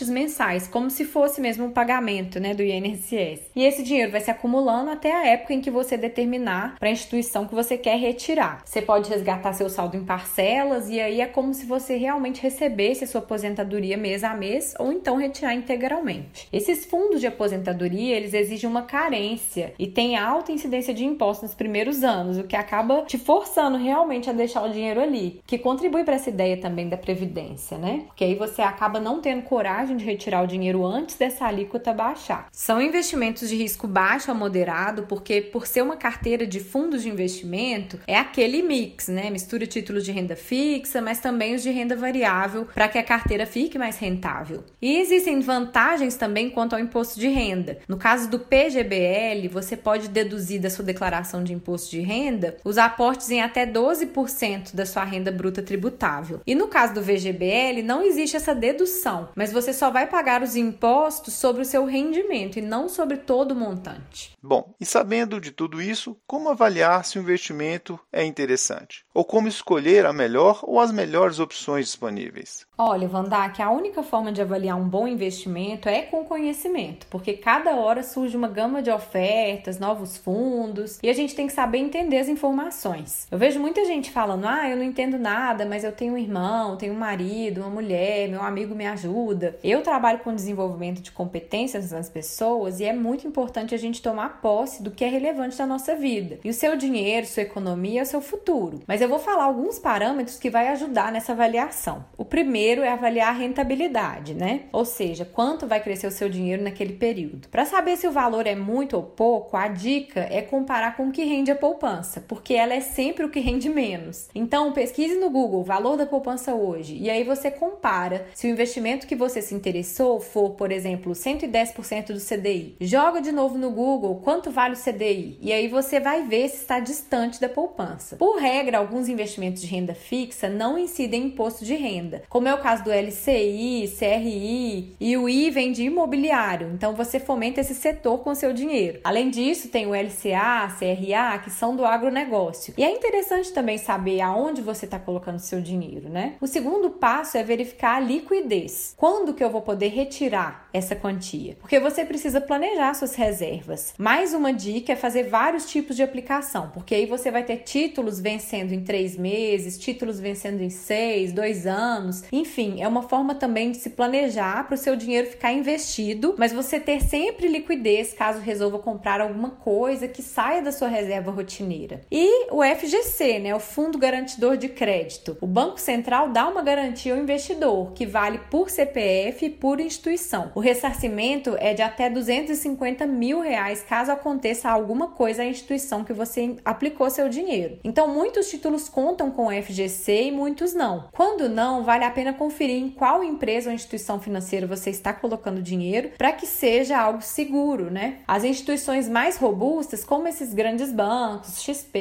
mensais, 0.06 0.68
como 0.68 0.90
se 0.90 1.06
fosse 1.06 1.42
mesmo 1.42 1.66
um 1.66 1.72
pagamento, 1.72 2.40
né, 2.40 2.54
do 2.54 2.62
INSS. 2.62 3.50
E 3.56 3.64
esse 3.64 3.82
dinheiro 3.84 4.12
vai 4.12 4.22
se 4.22 4.30
acumulando 4.30 4.92
até 4.92 5.12
a 5.12 5.26
época 5.28 5.54
em 5.54 5.62
que 5.62 5.72
você 5.72 5.98
determinar 5.98 6.78
para 6.78 6.90
a 6.90 6.92
instituição 6.92 7.48
que 7.48 7.56
você 7.56 7.78
quer 7.78 7.98
retirar. 7.98 8.62
Você 8.66 8.82
pode 8.82 9.10
resgatar 9.10 9.54
seu 9.54 9.70
saldo 9.70 9.98
em 9.98 10.06
parcelas 10.06 10.90
e 10.90 11.00
aí 11.00 11.22
é 11.22 11.26
como 11.26 11.54
se 11.54 11.66
você 11.66 11.98
realmente 11.98 12.42
recebesse 12.42 13.04
a 13.04 13.08
sua 13.08 13.22
aposentadoria 13.22 13.98
mês 13.98 14.24
a 14.24 14.34
mês 14.34 14.74
ou 14.80 14.92
então 14.92 15.18
retirar 15.18 15.54
integralmente. 15.54 16.48
Esses 16.52 16.86
fundos 16.86 17.20
de 17.20 17.28
aposentadoria, 17.28 18.16
eles 18.16 18.34
exigem 18.34 18.70
uma 18.70 18.84
carência 18.84 19.74
e 19.80 19.88
tem 19.88 20.18
alta 20.18 20.52
incidência 20.52 20.94
de 20.94 21.06
impostos 21.06 21.50
nos 21.50 21.56
primeiros 21.56 22.04
anos, 22.04 22.38
o 22.38 22.44
que 22.44 22.56
acaba 22.56 23.04
te 23.04 23.18
forçando 23.18 23.78
realmente 23.78 24.30
a 24.30 24.34
deixar 24.34 24.64
o 24.64 24.70
dinheiro 24.70 25.02
ali, 25.02 25.42
que 25.46 25.58
contribui 25.58 26.04
para 26.04 26.16
essa 26.16 26.30
ideia 26.30 26.58
também 26.58 26.90
da 26.90 26.98
previdência, 26.98 27.78
né? 27.78 28.04
Porque 28.08 28.24
aí 28.24 28.36
você 28.36 28.62
acaba 28.62 29.00
não 29.00 29.22
tendo 29.22 29.44
coragem 29.44 29.87
de 29.96 30.04
retirar 30.04 30.44
o 30.44 30.48
dinheiro 30.48 30.86
antes 30.86 31.16
dessa 31.16 31.46
alíquota 31.46 31.94
baixar. 31.94 32.48
São 32.52 32.82
investimentos 32.82 33.50
de 33.50 33.56
risco 33.56 33.88
baixo 33.88 34.32
a 34.32 34.34
moderado, 34.34 35.04
porque 35.04 35.42
por 35.42 35.68
ser 35.68 35.82
uma 35.82 35.96
carteira 35.96 36.46
de 36.46 36.60
fundos 36.60 37.04
de 37.04 37.10
investimento, 37.10 38.00
é 38.08 38.18
aquele 38.18 38.62
mix, 38.62 39.08
né? 39.08 39.30
Mistura 39.30 39.66
títulos 39.66 40.04
de 40.04 40.12
renda 40.12 40.36
fixa, 40.36 41.02
mas 41.02 41.20
também 41.20 41.56
os 41.56 41.64
de 41.64 41.70
renda 41.70 41.96
variável, 41.96 42.68
para 42.74 42.88
que 42.88 42.98
a 42.98 43.04
carteira 43.04 43.46
fique 43.46 43.78
mais 43.78 43.98
rentável. 43.98 44.64
E 44.82 44.98
existem 44.98 45.40
vantagens 45.40 46.16
também 46.16 46.50
quanto 46.50 46.74
ao 46.74 46.80
imposto 46.80 47.20
de 47.20 47.28
renda. 47.28 47.80
No 47.88 47.98
caso 47.98 48.30
do 48.30 48.40
PGBL, 48.40 49.48
você 49.52 49.78
pode 49.78 50.10
deduzir 50.10 50.60
da 50.60 50.70
sua 50.70 50.86
declaração 50.86 51.44
de 51.44 51.54
imposto 51.54 51.92
de 51.92 52.02
renda 52.02 52.58
os 52.64 52.78
aportes 52.78 53.30
em 53.30 53.42
até 53.42 53.66
12% 53.66 54.76
da 54.76 54.86
sua 54.86 55.04
renda 55.04 55.32
bruta 55.32 55.62
tributável. 55.62 56.42
E 56.46 56.56
no 56.56 56.68
caso 56.68 56.94
do 56.94 57.02
VGBL, 57.02 57.84
não 57.84 58.04
existe 58.04 58.36
essa 58.36 58.54
dedução, 58.56 59.30
mas 59.36 59.52
você 59.52 59.74
só 59.78 59.90
vai 59.92 60.08
pagar 60.08 60.42
os 60.42 60.56
impostos 60.56 61.34
sobre 61.34 61.62
o 61.62 61.66
seu 61.66 61.86
rendimento 61.86 62.58
e 62.58 62.62
não 62.62 62.90
sobre 62.90 63.18
todo 63.18 63.52
o 63.52 63.56
montante. 63.56 64.36
Bom, 64.42 64.74
e 64.80 64.86
sabendo 64.86 65.40
de 65.40 65.52
tudo 65.52 65.82
isso, 65.82 66.18
como 66.26 66.50
avaliar 66.50 67.06
se 67.06 67.18
o 67.18 67.22
investimento 67.22 68.00
é 68.12 68.24
interessante? 68.24 69.06
Ou 69.14 69.24
como 69.24 69.48
escolher 69.48 70.06
a 70.06 70.14
melhor 70.14 70.62
ou 70.64 70.80
as 70.80 70.92
melhores 70.92 71.40
opções 71.40 71.86
disponíveis? 71.86 72.66
Olha, 72.78 73.08
Vandak, 73.08 73.62
a 73.62 73.72
única 73.72 74.04
forma 74.04 74.32
de 74.32 74.42
avaliar 74.42 74.78
um 74.78 74.88
bom 74.88 75.08
investimento 75.08 75.90
é 75.90 76.04
com 76.04 76.24
conhecimento, 76.24 77.08
porque 77.08 77.34
cada 77.34 77.76
hora 77.76 78.04
surge 78.04 78.38
uma 78.38 78.48
gama 78.48 78.82
de 78.82 78.92
ofertas, 78.92 79.80
novos 79.80 80.18
fundos, 80.18 81.00
e 81.02 81.10
a 81.10 81.14
gente 81.14 81.36
tem 81.36 81.48
que 81.48 81.54
saber 81.54 81.80
entender 81.80 82.18
as 82.18 82.28
informações. 82.28 83.28
Eu 83.32 83.38
vejo 83.38 83.60
muita 83.60 83.84
gente 83.86 84.12
falando: 84.12 84.46
ah, 84.46 84.70
eu 84.70 84.78
não 84.78 84.84
entendo 84.84 85.18
nada, 85.18 85.66
mas 85.66 85.84
eu 85.84 85.92
tenho 85.92 86.14
um 86.14 86.18
irmão, 86.18 86.78
tenho 86.78 86.94
um 86.94 86.98
marido, 86.98 87.62
uma 87.62 87.70
mulher, 87.70 88.30
meu 88.30 88.42
amigo 88.42 88.76
me 88.76 88.86
ajuda. 88.86 89.58
Eu 89.68 89.84
trabalho 89.84 90.20
com 90.20 90.34
desenvolvimento 90.34 91.02
de 91.02 91.12
competências 91.12 91.92
das 91.92 92.10
pessoas 92.10 92.80
e 92.80 92.86
é 92.86 92.94
muito 92.94 93.28
importante 93.28 93.76
a 93.76 93.78
gente 93.78 94.02
tomar 94.02 94.42
posse 94.42 94.82
do 94.82 94.92
que 94.92 95.04
é 95.04 95.10
relevante 95.10 95.60
na 95.60 95.68
nossa 95.68 95.96
vida. 95.96 96.40
E 96.44 96.50
o 96.50 96.54
seu 96.54 96.76
dinheiro, 96.76 97.28
sua 97.28 97.44
economia 97.44 98.04
o 98.04 98.06
seu 98.06 98.22
futuro. 98.22 98.80
Mas 98.88 99.02
eu 99.02 99.10
vou 99.10 99.20
falar 99.20 99.44
alguns 99.44 99.78
parâmetros 99.78 100.40
que 100.40 100.50
vai 100.50 100.70
ajudar 100.70 101.12
nessa 101.12 101.34
avaliação. 101.34 102.06
O 102.18 102.26
primeiro 102.26 102.48
primeiro 102.48 102.82
é 102.82 102.90
avaliar 102.90 103.30
a 103.30 103.38
rentabilidade, 103.38 104.34
né? 104.34 104.62
Ou 104.72 104.86
seja, 104.86 105.26
quanto 105.26 105.68
vai 105.68 105.82
crescer 105.82 106.08
o 106.08 106.12
seu 106.12 106.30
dinheiro 106.30 106.64
naquele 106.64 106.94
período. 106.94 107.50
Para 107.50 107.66
saber 107.66 107.98
se 107.98 108.08
o 108.08 108.12
valor 108.12 108.48
é 108.48 108.56
muito 108.56 108.96
ou 108.96 109.04
pouco, 109.04 109.58
a 109.58 109.68
dica 109.68 110.22
é 110.32 110.42
comparar 110.42 110.96
com 110.96 111.10
o 111.10 111.12
que 111.12 111.26
rende 111.26 111.52
a 111.52 111.56
poupança, 111.56 112.24
porque 112.26 112.54
ela 112.54 112.74
é 112.74 112.80
sempre 112.80 113.26
o 113.26 113.30
que 113.30 113.42
rende 113.42 113.68
menos. 113.68 114.30
Então, 114.34 114.72
pesquise 114.72 115.20
no 115.20 115.30
Google 115.30 115.60
o 115.60 115.64
valor 115.64 115.98
da 115.98 116.06
poupança 116.06 116.56
hoje 116.56 116.98
e 116.98 117.10
aí 117.10 117.24
você 117.24 117.52
compara 117.52 118.26
se 118.34 118.48
o 118.48 118.50
investimento 118.50 119.06
que 119.06 119.16
você 119.16 119.42
se 119.42 119.54
interessou 119.58 120.20
for, 120.20 120.52
por 120.52 120.72
exemplo, 120.72 121.14
110% 121.14 122.14
do 122.14 122.20
CDI. 122.20 122.76
Joga 122.82 123.22
de 123.22 123.32
novo 123.32 123.58
no 123.58 123.72
Google 123.72 124.22
quanto 124.24 124.52
vale 124.52 124.76
o 124.76 124.78
CDI 124.78 125.38
e 125.42 125.52
aí 125.52 125.68
você 125.68 126.00
vai 126.00 126.24
ver 126.24 126.50
se 126.50 126.58
está 126.58 126.80
distante 126.80 127.42
da 127.42 127.50
poupança. 127.50 128.16
Por 128.18 128.38
regra, 128.38 128.78
alguns 128.78 129.10
investimentos 129.10 129.62
de 129.62 129.68
renda 129.68 129.94
fixa 129.94 130.50
não 130.50 130.78
incidem 130.78 131.24
em 131.24 131.28
imposto 131.28 131.64
de 131.64 131.76
renda, 131.76 132.24
como 132.30 132.48
é 132.48 132.54
o 132.54 132.58
caso 132.58 132.84
do 132.84 132.92
LCI, 132.92 133.94
CRI 133.98 134.96
e 135.00 135.16
o 135.16 135.30
I 135.30 135.52
vem 135.52 135.72
de 135.72 135.84
imobiliário, 135.84 136.72
então 136.74 136.96
você 136.96 137.20
fomenta 137.20 137.62
esse 137.62 137.76
setor 137.76 138.20
com 138.20 138.34
seu 138.34 138.52
dinheiro. 138.54 139.00
Além 139.04 139.30
disso, 139.30 139.70
tem 139.70 139.86
o 139.86 139.94
LCA, 139.94 140.76
CRA, 140.78 141.40
que 141.44 141.52
são 141.52 141.76
do 141.76 141.86
agronegócio. 141.86 142.74
E 142.78 142.84
é 142.84 142.92
interessante 142.92 143.54
também 143.54 143.78
saber 143.78 144.22
aonde 144.22 144.62
você 144.62 144.86
está 144.86 144.98
colocando 144.98 145.40
seu 145.40 145.62
dinheiro, 145.62 146.10
né? 146.10 146.36
O 146.42 146.48
segundo 146.48 146.90
passo 146.90 147.38
é 147.38 147.44
verificar 147.44 147.98
a 147.98 148.00
liquidez. 148.00 148.96
Quando 148.98 149.34
que 149.38 149.44
eu 149.44 149.50
vou 149.50 149.62
poder 149.62 149.90
retirar 149.90 150.68
essa 150.74 150.96
quantia? 150.96 151.56
Porque 151.60 151.80
você 151.80 152.04
precisa 152.04 152.42
planejar 152.42 152.94
suas 152.96 153.16
reservas. 153.16 153.94
Mais 153.98 154.34
uma 154.34 154.52
dica 154.52 154.94
é 154.94 154.96
fazer 154.96 155.24
vários 155.24 155.70
tipos 155.70 155.96
de 155.96 156.04
aplicação, 156.04 156.72
porque 156.74 156.96
aí 156.96 157.06
você 157.06 157.30
vai 157.30 157.44
ter 157.44 157.58
títulos 157.58 158.20
vencendo 158.20 158.74
em 158.74 158.84
três 158.84 159.16
meses, 159.16 159.78
títulos 159.78 160.20
vencendo 160.20 160.62
em 160.62 160.70
seis, 160.70 161.32
dois 161.32 161.68
anos, 161.68 162.24
enfim 162.32 162.82
é 162.82 162.88
uma 162.88 163.04
forma 163.04 163.36
também 163.36 163.72
de 163.72 163.78
se 163.78 163.92
planejar 163.92 164.66
para 164.66 164.76
o 164.76 164.78
seu 164.78 164.96
dinheiro 164.96 165.28
ficar 165.28 165.54
investido, 165.54 166.36
mas 166.38 166.52
você 166.52 166.80
ter 166.80 167.02
sempre 167.02 167.48
liquidez 167.48 168.14
caso 168.14 168.40
resolva 168.40 168.80
comprar 168.80 169.22
alguma 169.22 169.52
coisa 169.52 170.08
que 170.08 170.22
saia 170.22 170.62
da 170.62 170.72
sua 170.72 170.88
reserva 170.88 171.32
rotineira. 171.32 172.02
E 172.12 172.52
o 172.52 172.64
FGC, 172.64 173.40
né, 173.40 173.54
o 173.54 173.60
Fundo 173.60 173.98
Garantidor 173.98 174.58
de 174.58 174.70
Crédito. 174.70 175.38
O 175.40 175.46
Banco 175.46 175.80
Central 175.80 176.30
dá 176.30 176.48
uma 176.48 176.62
garantia 176.62 177.14
ao 177.14 177.20
investidor, 177.20 177.92
que 177.94 178.06
vale 178.06 178.40
por 178.50 178.70
CPF 178.70 179.27
e 179.28 179.50
por 179.50 179.80
instituição. 179.80 180.52
O 180.56 180.60
ressarcimento 180.60 181.56
é 181.60 181.74
de 181.74 181.82
até 181.82 182.10
250 182.10 183.06
mil 183.06 183.40
reais 183.40 183.84
caso 183.88 184.12
aconteça 184.12 184.70
alguma 184.70 185.08
coisa 185.10 185.44
à 185.44 185.46
instituição 185.46 186.04
que 186.04 186.14
você 186.14 186.56
aplicou 186.64 187.10
seu 187.10 187.30
dinheiro. 187.30 187.80
Então, 187.84 188.08
muitos 188.08 188.50
títulos 188.50 188.90
contam 188.90 189.32
com 189.32 189.48
o 189.48 189.64
FGC 189.64 190.24
e 190.24 190.32
muitos 190.32 190.74
não. 190.74 191.10
Quando 191.12 191.50
não, 191.50 191.84
vale 191.84 192.04
a 192.04 192.12
pena 192.12 192.34
conferir 192.34 192.82
em 192.82 192.90
qual 192.90 193.24
empresa 193.24 193.70
ou 193.70 193.76
instituição 193.76 194.20
financeira 194.20 194.68
você 194.68 194.90
está 194.90 195.14
colocando 195.14 195.62
dinheiro 195.62 196.12
para 196.18 196.32
que 196.32 196.46
seja 196.46 196.98
algo 196.98 197.22
seguro, 197.22 197.92
né? 197.92 198.20
As 198.28 198.44
instituições 198.44 199.08
mais 199.08 199.38
robustas, 199.38 200.04
como 200.04 200.28
esses 200.28 200.54
grandes 200.54 200.92
bancos, 200.92 201.62
XP, 201.62 201.98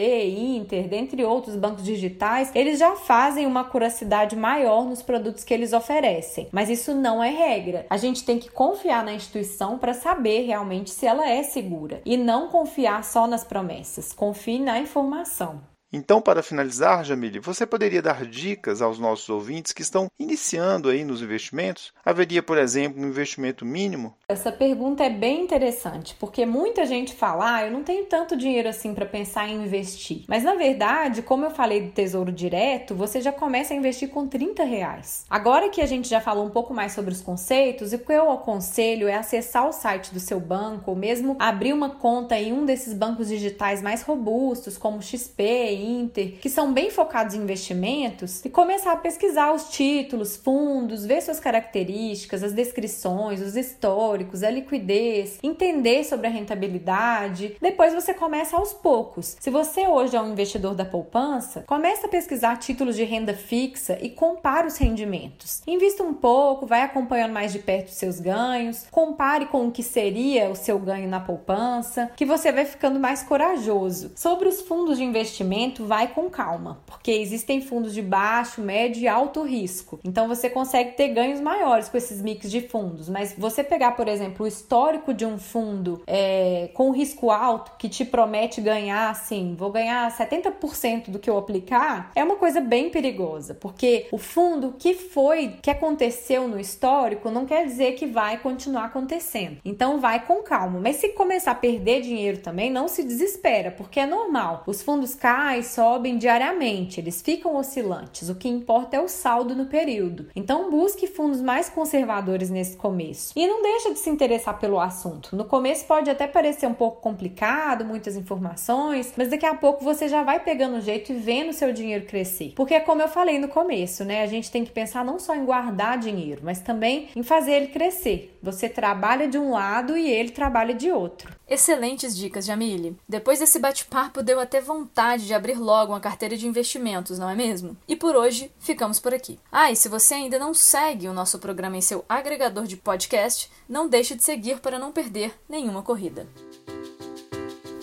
Inter, 0.57 0.89
dentre 0.89 1.25
outros 1.25 1.57
bancos 1.57 1.85
digitais, 1.85 2.51
eles 2.55 2.79
já 2.79 2.95
fazem 2.97 3.47
uma 3.47 3.65
curacidade 3.65 4.37
maior 4.37 4.85
nos 4.85 5.03
produtos 5.03 5.45
que 5.45 5.55
eles 5.55 5.73
oferecem. 5.73 6.49
Mas 6.53 6.69
isso 6.69 6.95
não 6.95 7.16
é 7.23 7.31
regra. 7.31 7.87
A 7.91 7.97
gente 7.97 8.25
tem 8.25 8.39
que 8.39 8.51
confiar 8.51 9.05
na 9.05 9.13
instituição 9.13 9.79
para 9.79 9.95
saber 9.95 10.47
realmente 10.47 10.91
se 10.91 11.07
ela 11.07 11.29
é 11.29 11.43
segura 11.43 12.01
e 12.05 12.17
não 12.17 12.49
confiar 12.49 13.05
só 13.05 13.27
nas 13.27 13.45
promessas. 13.45 14.13
Confie 14.13 14.59
na 14.59 14.79
informação. 14.79 15.61
Então, 15.93 16.21
para 16.21 16.43
finalizar, 16.43 17.05
Jamile, 17.05 17.39
você 17.39 17.65
poderia 17.65 18.03
dar 18.03 18.27
dicas 18.27 18.83
aos 18.83 18.99
nossos 18.99 19.29
ouvintes 19.29 19.73
que 19.73 19.83
estão 19.83 20.09
iniciando 20.19 20.89
aí 20.89 21.05
nos 21.05 21.23
investimentos? 21.23 21.93
Haveria, 22.05 22.43
por 22.43 22.59
exemplo, 22.59 23.01
um 23.01 23.07
investimento 23.07 23.65
mínimo? 23.65 24.15
Essa 24.29 24.51
pergunta 24.51 25.05
é 25.05 25.11
bem 25.11 25.45
interessante, 25.45 26.17
porque 26.19 26.45
muita 26.45 26.85
gente 26.85 27.15
fala, 27.15 27.55
ah, 27.55 27.67
eu 27.67 27.71
não 27.71 27.85
tenho 27.85 28.05
tanto 28.07 28.37
dinheiro 28.37 28.69
assim 28.69 28.95
para 28.95 29.07
pensar 29.07 29.49
em 29.49 29.65
investir. 29.65 30.25
Mas 30.29 30.43
na 30.43 30.55
verdade, 30.55 31.23
como 31.23 31.45
eu 31.45 31.51
falei 31.51 31.83
do 31.83 31.93
Tesouro 31.93 32.33
Direto, 32.33 32.95
você 32.95 33.21
já 33.21 33.31
começa 33.31 33.73
a 33.73 33.77
investir 33.77 34.09
com 34.09 34.27
30 34.27 34.65
reais. 34.65 35.25
Agora 35.31 35.69
que 35.69 35.81
a 35.81 35.87
gente 35.87 36.09
já 36.09 36.21
falou 36.21 36.45
um 36.45 36.51
pouco 36.51 36.75
mais 36.75 36.93
sobre 36.93 37.13
os 37.13 37.23
conceitos, 37.23 37.93
o 37.93 37.99
que 37.99 38.13
eu 38.13 38.33
aconselho 38.33 39.07
é 39.07 39.15
acessar 39.15 39.69
o 39.69 39.73
site 39.73 40.13
do 40.13 40.19
seu 40.19 40.41
banco 40.41 40.91
ou 40.91 40.97
mesmo 40.97 41.37
abrir 41.39 41.73
uma 41.73 41.91
conta 41.91 42.37
em 42.37 42.53
um 42.53 42.65
desses 42.65 42.93
bancos 42.93 43.29
digitais 43.29 43.81
mais 43.81 44.03
robustos, 44.03 44.77
como 44.77 45.01
XP, 45.01 45.76
Inter, 45.77 46.39
que 46.41 46.49
são 46.49 46.73
bem 46.73 46.91
focados 46.91 47.35
em 47.35 47.41
investimentos, 47.41 48.45
e 48.45 48.51
começar 48.51 48.93
a 48.93 48.97
pesquisar 48.97 49.53
os 49.53 49.71
títulos, 49.71 50.37
fundos, 50.37 51.05
ver 51.05 51.23
suas 51.23 51.41
características, 51.41 52.43
as 52.43 52.53
descrições, 52.53 53.41
os 53.41 53.57
históricos, 53.57 54.43
a 54.43 54.51
liquidez, 54.51 55.39
entender 55.43 56.05
sobre 56.05 56.27
a 56.27 56.31
rentabilidade. 56.31 57.57
Depois 57.61 57.95
você 57.95 58.15
começa 58.15 58.57
aos 58.57 58.73
poucos. 58.73 59.37
Se 59.41 59.51
você 59.51 59.87
hoje 59.87 60.17
é 60.17 60.21
um 60.21 60.33
investidor 60.33 60.75
da 60.75 60.85
poupança, 60.85 61.65
começa 61.67 62.07
a 62.07 62.11
pesquisar 62.11 62.57
títulos 62.57 62.97
de 62.97 63.05
renda 63.05 63.35
fixa 63.35 63.99
e 64.01 64.11
compare 64.11 64.67
os 64.67 64.77
rendimentos. 64.77 65.63
Invista 65.67 66.03
um 66.03 66.15
pouco, 66.15 66.67
vai 66.67 66.83
acompanhando 66.83 67.33
mais 67.33 67.53
de 67.53 67.59
perto 67.59 67.89
os 67.89 67.95
seus 67.95 68.21
ganhos, 68.21 68.87
compare 68.91 69.47
com 69.47 69.67
o 69.67 69.73
que 69.73 69.83
seria 69.83 70.51
o 70.51 70.57
seu 70.57 70.79
ganho 70.79 71.09
na 71.09 71.21
poupança, 71.21 72.11
que 72.17 72.25
você 72.25 72.53
vai 72.53 72.65
ficando 72.65 73.01
mais 73.01 73.23
corajoso. 73.23 74.13
Sobre 74.15 74.49
os 74.49 74.61
fundos 74.61 74.99
de 74.99 75.05
investimento, 75.05 75.66
vai 75.75 76.09
com 76.09 76.31
calma, 76.31 76.81
porque 76.87 77.11
existem 77.11 77.61
fundos 77.61 77.95
de 77.95 78.03
baixo, 78.03 78.61
médio 78.61 79.03
e 79.03 79.09
alto 79.09 79.43
risco. 79.43 79.99
Então 80.05 80.29
você 80.29 80.49
consegue 80.49 80.93
ter 80.93 81.09
ganhos 81.09 81.41
maiores 81.41 81.89
com 81.89 81.97
esses 81.97 82.21
mix 82.23 82.51
de 82.51 82.61
fundos, 82.61 83.09
mas 83.09 83.35
você 83.37 83.63
pegar, 83.63 83.93
por 83.93 84.09
exemplo, 84.09 84.45
o 84.45 84.49
histórico 84.49 85.13
de 85.13 85.25
um 85.25 85.39
fundo 85.39 86.03
é, 86.07 86.71
com 86.75 86.91
risco 86.91 87.31
alto 87.31 87.73
que 87.79 87.89
te 87.89 88.05
promete 88.05 88.61
ganhar 88.61 89.11
assim, 89.11 89.55
vou 89.59 89.71
ganhar 89.71 90.11
70% 90.11 91.11
do 91.11 91.19
que 91.19 91.29
eu 91.29 91.39
aplicar, 91.39 92.11
é 92.15 92.23
uma 92.23 92.37
coisa 92.37 92.61
bem 92.61 92.91
perigosa, 92.91 93.55
porque 93.55 94.07
o 94.11 94.19
fundo 94.19 94.75
que 94.79 94.95
foi, 94.95 95.57
que 95.63 95.71
aconteceu 95.71 96.49
no 96.49 96.59
histórico, 96.59 97.31
não 97.31 97.47
quer 97.47 97.67
dizer 97.67 97.93
que 97.93 98.07
vai 98.07 98.39
continuar 98.39 98.87
acontecendo. 98.87 99.59
Então 99.65 100.01
vai 100.01 100.25
com 100.25 100.43
calma. 100.43 100.81
Mas 100.81 100.97
se 100.97 101.11
começar 101.11 101.53
a 101.53 101.55
perder 101.55 102.01
dinheiro 102.01 102.39
também, 102.39 102.71
não 102.71 102.89
se 102.89 103.03
desespera, 103.03 103.71
porque 103.71 104.01
é 104.01 104.07
normal. 104.07 104.63
Os 104.67 104.83
fundos 104.83 105.15
caem, 105.15 105.56
sobem 105.63 106.19
diariamente, 106.19 107.01
eles 107.01 107.23
ficam 107.23 107.57
oscilantes. 107.57 108.29
O 108.29 108.35
que 108.35 108.49
importa 108.49 108.97
é 108.97 109.01
o 109.01 109.09
saldo 109.09 109.55
no 109.55 109.67
período. 109.67 110.29
Então 110.35 110.71
busque 110.71 111.07
fundos 111.07 111.41
mais 111.41 111.69
conservadores 111.69 112.51
nesse 112.51 112.77
começo. 112.77 113.33
E 113.37 113.47
não 113.47 113.63
deixa 113.63 113.93
de 113.93 113.99
se 113.99 114.11
interessar 114.11 114.59
pelo 114.59 114.81
assunto. 114.81 115.35
No 115.37 115.45
começo 115.45 115.87
pode 115.87 116.11
até 116.11 116.27
parecer 116.27 116.67
um 116.67 116.75
pouco 116.75 117.01
complicado, 117.01 117.85
muitas 117.85 118.17
informações, 118.17 119.13
mas 119.17 119.29
daqui 119.29 119.47
a 119.47 119.55
pouco 119.55 119.85
você 119.85 120.09
já 120.09 120.23
vai 120.23 120.41
pegando 120.41 120.77
o 120.77 120.81
jeito 120.81 121.13
e 121.13 121.17
vendo 121.17 121.53
seu 121.53 121.73
dinheiro 121.73 122.07
crescer. 122.07 122.53
Porque 122.57 122.79
como 122.81 123.03
eu 123.03 123.09
falei 123.09 123.39
no 123.39 123.49
começo, 123.49 124.05
né, 124.05 124.23
a 124.23 124.27
gente 124.27 124.51
tem 124.51 124.65
que 124.65 124.71
pensar 124.71 125.05
não 125.05 125.19
só 125.19 125.35
em 125.35 125.45
guardar 125.45 125.99
dinheiro, 125.99 126.43
mas 126.45 126.61
também 126.61 127.09
em 127.15 127.23
fazer 127.23 127.53
ele 127.53 127.69
crescer. 127.69 128.37
Você 128.43 128.69
trabalha 128.69 129.29
de 129.29 129.39
um 129.39 129.53
lado 129.53 129.97
e 129.97 130.11
ele 130.11 130.31
trabalha 130.31 130.75
de 130.75 130.91
outro. 130.91 131.35
Excelentes 131.49 132.17
dicas, 132.17 132.45
Jamile. 132.45 132.97
Depois 133.09 133.39
desse 133.39 133.61
bate-papo, 133.61 134.21
deu 134.21 134.41
até 134.41 134.61
vontade 134.61 135.27
de 135.27 135.33
abrir 135.33 135.57
logo 135.57 135.93
uma 135.93 136.01
carteira 136.01 136.37
de 136.37 136.47
investimentos, 136.47 137.21
não 137.21 137.31
é 137.31 137.37
mesmo? 137.37 137.77
E 137.87 137.95
por 137.95 138.17
hoje, 138.17 138.51
ficamos 138.59 138.99
por 138.99 139.15
aqui. 139.15 139.39
Ah, 139.51 139.71
e 139.71 139.77
se 139.77 139.89
você 139.89 140.15
ainda 140.15 140.41
não 140.41 140.53
segue 140.53 141.07
o 141.07 141.13
nosso 141.13 141.39
programa 141.39 141.77
em 141.77 141.81
seu 141.81 142.05
agregador 142.09 142.65
de 142.65 142.77
podcast, 142.77 143.49
não 143.69 143.89
deixe 143.89 144.17
de 144.17 144.25
seguir 144.25 144.59
para 144.59 144.79
não 144.79 144.91
perder 144.91 145.35
nenhuma 145.49 145.83
corrida. 145.83 146.27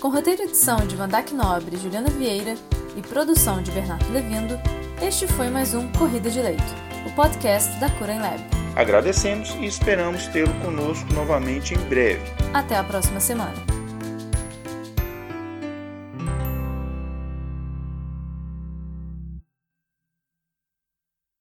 Com 0.01 0.09
roteiro 0.09 0.41
e 0.41 0.45
edição 0.45 0.85
de 0.85 0.97
Vandac 0.97 1.33
Nobre 1.33 1.77
e 1.77 1.79
Juliana 1.79 2.09
Vieira 2.09 2.55
e 2.97 3.01
produção 3.01 3.63
de 3.63 3.71
Bernardo 3.71 4.11
Levindo, 4.11 4.55
este 5.01 5.25
foi 5.25 5.49
mais 5.49 5.73
um 5.73 5.89
Corrida 5.93 6.29
de 6.29 6.41
Leito, 6.41 6.63
o 7.07 7.15
podcast 7.15 7.79
da 7.79 7.89
Cura 7.91 8.17
Lab. 8.19 8.62
Agradecemos 8.75 9.55
e 9.59 9.65
esperamos 9.65 10.27
tê-lo 10.27 10.53
conosco 10.55 11.11
novamente 11.13 11.73
em 11.73 11.79
breve. 11.89 12.21
Até 12.53 12.75
a 12.75 12.83
próxima 12.83 13.19
semana. 13.19 13.72